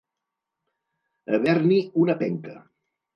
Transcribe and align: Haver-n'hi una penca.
Haver-n'hi 1.35 1.77
una 2.05 2.17
penca. 2.23 2.55